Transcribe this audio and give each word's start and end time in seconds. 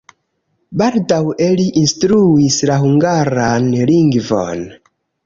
Baldaŭe 0.81 1.49
li 1.59 1.65
instruis 1.81 2.57
la 2.71 2.79
hungaran 2.85 3.69
lingvon. 3.91 4.65